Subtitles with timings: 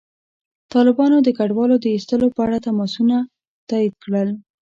[0.73, 3.17] طالبانو د کډوالو د ایستلو په اړه تماسونه
[3.69, 4.29] تایید کړل.